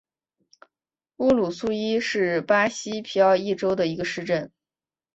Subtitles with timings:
[1.17, 4.51] 乌鲁苏伊是巴西皮奥伊州的一个市镇。